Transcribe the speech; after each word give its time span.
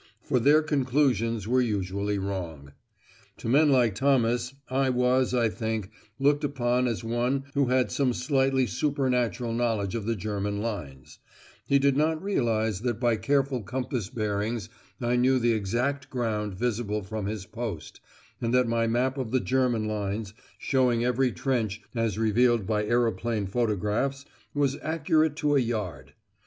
For 0.23 0.39
their 0.39 0.63
conclusions 0.63 1.47
were 1.47 1.61
usually 1.61 2.17
wrong. 2.17 2.71
To 3.37 3.47
men 3.47 3.69
like 3.71 3.93
Thomas 3.93 4.55
I 4.67 4.89
was, 4.89 5.31
I 5.31 5.47
think, 5.47 5.91
looked 6.17 6.43
upon 6.43 6.87
as 6.87 7.03
one 7.03 7.43
who 7.53 7.67
had 7.67 7.91
some 7.91 8.11
slightly 8.11 8.65
supernatural 8.65 9.53
knowledge 9.53 9.93
of 9.93 10.07
the 10.07 10.15
German 10.15 10.59
lines; 10.59 11.19
he 11.67 11.77
did 11.77 11.95
not 11.95 12.19
realise 12.19 12.79
that 12.79 12.99
by 12.99 13.15
careful 13.15 13.61
compass 13.61 14.09
bearings 14.09 14.69
I 14.99 15.17
knew 15.17 15.37
the 15.37 15.53
exact 15.53 16.09
ground 16.09 16.55
visible 16.55 17.03
from 17.03 17.27
his 17.27 17.45
post, 17.45 18.01
and 18.41 18.51
that 18.55 18.67
my 18.67 18.87
map 18.87 19.19
of 19.19 19.29
the 19.29 19.39
German 19.39 19.87
lines, 19.87 20.33
showing 20.57 21.05
every 21.05 21.31
trench 21.31 21.79
as 21.93 22.17
revealed 22.17 22.65
by 22.65 22.85
aeroplane 22.87 23.45
photographs, 23.45 24.25
was 24.55 24.79
accurate 24.81 25.35
to 25.35 25.55
a 25.55 25.59
yard. 25.59 26.13